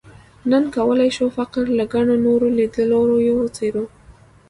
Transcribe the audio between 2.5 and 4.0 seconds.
لیدلوریو وڅېړو.